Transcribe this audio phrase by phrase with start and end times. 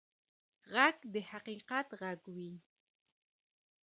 [0.73, 2.51] غږ د حقیقت غږ وي